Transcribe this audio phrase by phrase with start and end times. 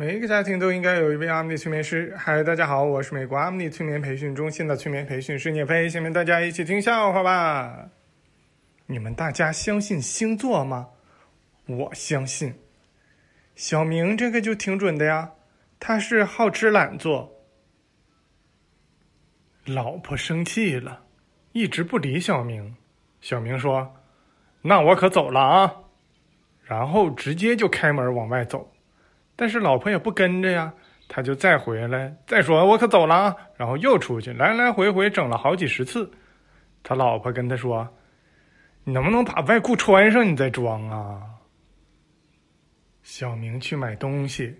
[0.00, 2.14] 每一个家庭都应该有一位阿米尼催眠师。
[2.16, 5.88] 嗨，大家好，我是美国阿米尼催眠培训中心的催眠培训师聂飞。
[5.88, 7.90] 下面大家一起听笑话吧。
[8.86, 10.90] 你们大家相信星座吗？
[11.66, 12.54] 我相信。
[13.56, 15.32] 小明这个就挺准的呀，
[15.80, 17.32] 他是好吃懒做。
[19.64, 21.06] 老婆生气了，
[21.50, 22.76] 一直不理小明。
[23.20, 23.96] 小明说
[24.62, 25.74] ：“那我可走了啊。”
[26.62, 28.72] 然后直接就开门往外走。
[29.40, 30.74] 但是老婆也不跟着呀，
[31.06, 33.36] 他就再回来，再说我可走了啊。
[33.56, 36.10] 然后又出去，来来回回整了好几十次。
[36.82, 37.88] 他老婆跟他说
[38.82, 41.22] ：“你能不能把外裤穿上，你再装啊？”
[43.04, 44.58] 小明去买东西，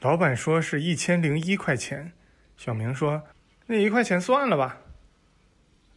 [0.00, 2.12] 老板说是一千零一块钱。
[2.56, 3.22] 小明说
[3.66, 4.78] ：“那一块钱算了吧。”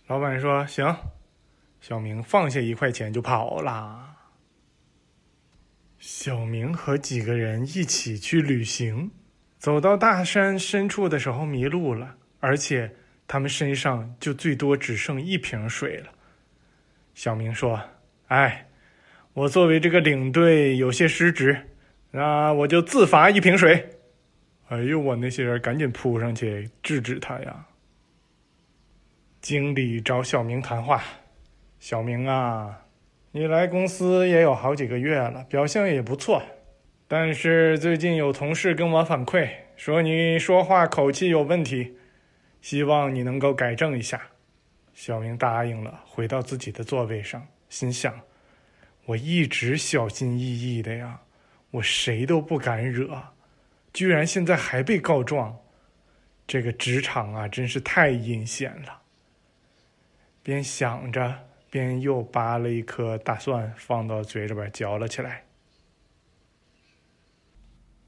[0.05, 0.95] 老板说：“行。”
[1.81, 4.14] 小明放下一块钱就跑了。
[6.08, 9.09] 小明和几个人一起去旅行，
[9.58, 12.95] 走到大山深处的时候迷路了，而且
[13.28, 16.12] 他们身上就最多只剩一瓶水了。
[17.16, 17.81] 小明说
[18.30, 18.67] ：“哎。”
[19.34, 21.59] 我作为这个领队有些失职，
[22.12, 23.90] 那我就自罚一瓶水。
[24.67, 27.66] 哎呦，我那些人赶紧扑上去制止他呀。
[29.42, 31.03] 经理找小明谈话
[31.81, 32.84] ：“小明啊，
[33.36, 36.41] 你来公司也有好几个月了，表现也不错，
[37.05, 41.97] 但是最近有同事跟我反馈说你说话口气有问题，
[42.61, 44.22] 希望你能够改正一下。”
[44.95, 48.17] 小明答应了，回到自己的座位上，心想。
[49.03, 51.19] 我一直小心翼翼的呀，
[51.72, 53.22] 我谁都不敢惹，
[53.91, 55.59] 居然现在还被告状，
[56.47, 59.02] 这个职场啊，真是太阴险了。
[60.41, 61.38] 边想着，
[61.76, 65.44] 边又扒了一颗大蒜放到嘴里边嚼了起来。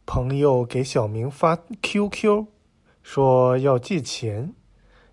[0.06, 2.46] 朋友给小明发 QQ，
[3.04, 4.54] 说要借钱，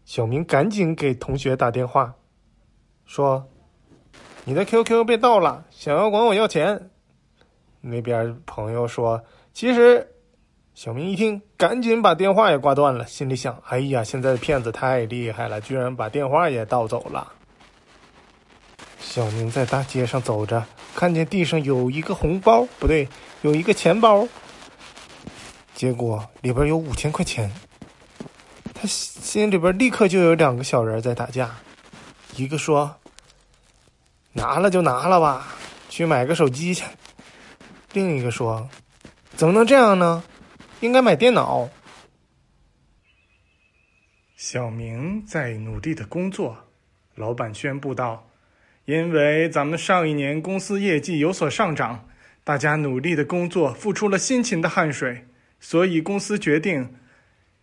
[0.05, 2.15] 小明赶紧给同学打电话，
[3.05, 3.45] 说。
[4.45, 6.91] 你的 QQ 被盗了，想要管我要钱？
[7.81, 10.07] 那边朋友说：“其实，
[10.75, 17.33] 小明一听，赶紧把电话也挂断了，心里想：哎呀，现在的骗子太厉害了，居然把电话也盗走了。”
[19.15, 23.09] 小明在大街上走着，看见地上有一个红包，不对，
[23.43, 24.27] 有一个钱包，
[25.73, 27.49] 结果里边有五千块钱。
[28.75, 31.55] 他心里边立刻就有两个小人在打架，
[32.35, 32.93] 一个说。
[34.33, 35.47] 拿了就拿了吧，
[35.89, 36.83] 去买个手机去。
[37.93, 38.69] 另一个说
[39.37, 40.25] ：“怎么能这样呢？
[40.81, 41.69] 应该买电脑。”
[44.35, 46.57] 小明在努力的工作，
[47.15, 48.27] 老板宣布道
[48.87, 52.07] ：“因为咱们上一年公司业绩有所上涨，
[52.45, 55.27] 大家努力的工作，付出了辛勤的汗水，
[55.59, 56.95] 所以公司决定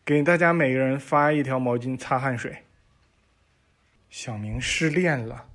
[0.03, 2.63] 给大家每个人发一条毛巾擦汗水。”
[4.09, 5.45] 小明失恋了。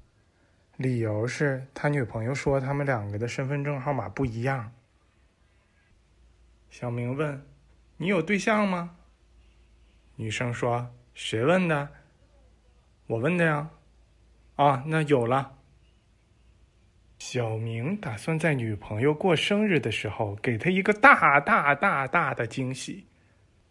[0.76, 4.72] 理由是他女朋友说他们两个的身份证号码不一样。
[6.70, 7.44] 小明问
[7.96, 8.96] ：“你有对象吗？”
[10.16, 11.88] 女生说：“谁问的？
[13.08, 13.70] 我问的呀。”
[14.56, 15.55] 啊，那有了。
[17.18, 23.06] 小明打算在女朋友过生日的时候给她一个大大大大的惊喜，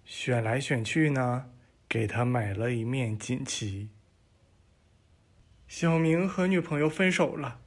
[0.03, 1.45] 选来选去呢，
[1.88, 3.89] 给她买了一面锦旗。
[5.67, 7.59] 小明和女朋友分手了。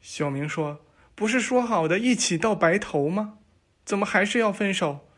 [0.00, 3.38] 小明说：“不是说好的一起到白头吗？
[3.84, 5.08] 怎么还是要分手？”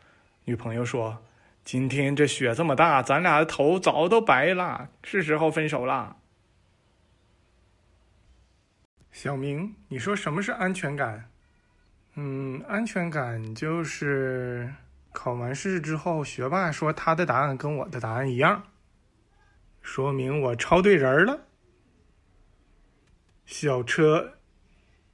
[0.45, 1.23] 女朋友说
[1.63, 6.17] ：“今天这雪这么大，咱俩的头早都白了，是时候分手了。”
[9.21, 11.29] 小明，你说什么是安全感？
[12.15, 14.73] 嗯，安全感就是
[15.11, 18.63] 考完试之后，学霸说他的答案跟我的答案一样，
[19.81, 21.41] 说明我抄对人了。
[23.45, 24.35] 小车，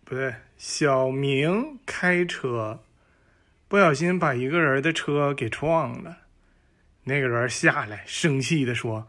[0.03, 2.83] 不对，小明开车，
[3.67, 6.17] 不小心把一个人的车给撞了。
[7.05, 9.07] 那个人下来，生气的说：“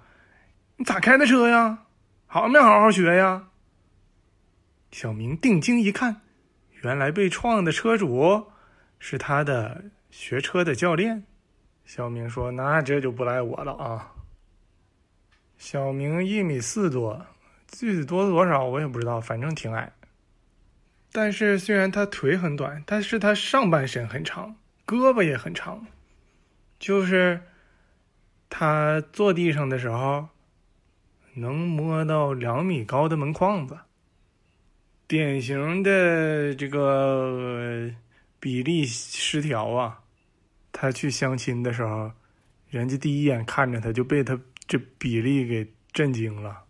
[0.79, 1.81] 你咋开的车呀？
[2.25, 3.49] 好没好好学呀？”
[4.91, 6.23] 小明定睛一看，
[6.83, 8.47] 原来被撞的车主
[8.99, 11.25] 是他的学车的教练。
[11.85, 14.13] 小明说：“那这就不赖我了啊。”
[15.59, 17.27] 小明一米四多。
[17.69, 19.93] 具体多多少我也不知道，反正挺矮。
[21.13, 24.57] 但是虽然他腿很短，但是他上半身很长，
[24.87, 25.87] 胳膊也很长。
[26.79, 27.43] 就是
[28.49, 30.29] 他坐地上的时候，
[31.35, 33.79] 能摸到两米高的门框子。
[35.09, 37.91] 典型的这个
[38.41, 40.03] 比例失调啊，
[40.73, 42.11] 他去相亲的时候，
[42.69, 46.65] 人家第一眼看着他就被他这比例给震惊了。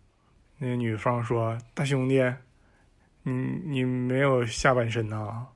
[0.59, 2.21] 那女方说：“大兄弟，
[3.23, 3.31] 你
[3.65, 5.47] 你没有下半身呐？”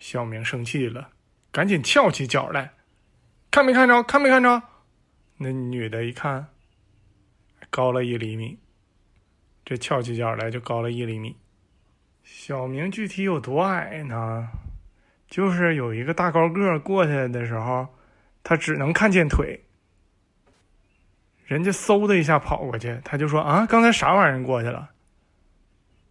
[0.00, 1.10] 小明生气了，
[1.50, 2.72] 赶紧翘起脚来，
[3.50, 4.02] 看没看着？
[4.02, 4.62] 看没看着？
[5.36, 6.48] 那女的一看，
[7.70, 8.58] 高了一厘米，
[9.64, 11.36] 这翘起脚来就高了一厘米。
[12.22, 14.48] 小明具体有多矮呢？
[15.26, 17.88] 就是有一个大高个过去的时候，
[18.42, 19.64] 他只能看见腿。
[21.46, 24.90] 人家嗖的一下跑过去，他就说：“啊，刚才啥玩意儿过去了？”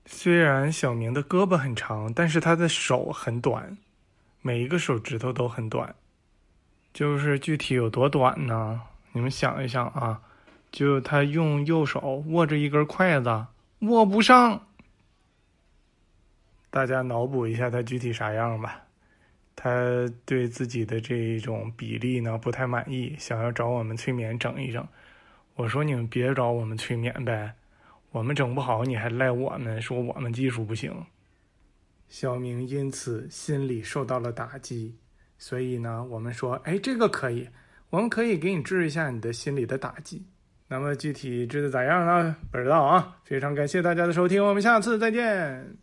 [0.05, 3.77] 虽然小明的胳膊很长，但是他的手很短，
[4.41, 5.95] 每一个手指头都很短。
[6.93, 8.81] 就是具体有多短呢？
[9.13, 10.21] 你们想一想啊，
[10.73, 13.45] 就他用右手握着一根筷子，
[13.81, 14.59] 握不上。
[16.71, 18.81] 大家脑补一下他具体啥样吧。
[19.55, 24.85] 他对自己的这种比例呢不太满意，想要找我们催眠整一整。
[25.53, 27.53] 我说你们别找我们催眠呗，
[28.09, 30.91] 我们整不好你还赖我们，说我们技术不行。
[32.09, 34.97] 小明因此心里受到了打击，
[35.37, 37.47] 所以呢，我们说，哎，这个可以，
[37.91, 40.25] 我们可以给你治一下你的心理的打击。
[40.73, 42.35] 那么具体织的咋样呢？
[42.51, 43.17] 不知道啊。
[43.23, 45.82] 非常感谢大家的收听，我们下次再见。